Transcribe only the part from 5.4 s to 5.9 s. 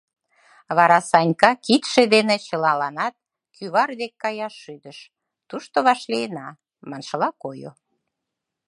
тушто